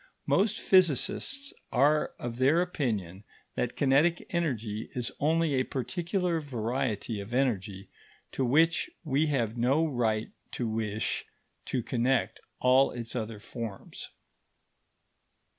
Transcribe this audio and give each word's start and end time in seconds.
Most 0.25 0.59
physicists 0.59 1.53
are 1.71 2.13
of 2.17 2.37
their 2.37 2.59
opinion, 2.59 3.23
that 3.53 3.75
kinetic 3.75 4.25
energy 4.31 4.89
is 4.95 5.11
only 5.19 5.53
a 5.53 5.63
particular 5.63 6.39
variety 6.39 7.19
of 7.19 7.35
energy 7.35 7.87
to 8.31 8.43
which 8.43 8.89
we 9.03 9.27
have 9.27 9.57
no 9.59 9.85
right 9.87 10.31
to 10.53 10.67
wish 10.67 11.25
to 11.65 11.83
connect 11.83 12.39
all 12.59 12.89
its 12.89 13.15
other 13.15 13.39
forms. 13.39 14.09